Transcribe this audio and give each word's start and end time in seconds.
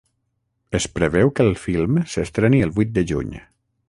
Es 0.77 0.85
preveu 0.95 1.29
que 1.39 1.45
el 1.49 1.53
film 1.67 2.01
s’estreni 2.13 2.63
el 2.69 2.73
vuit 2.79 2.97
de 2.97 3.05
juny. 3.13 3.37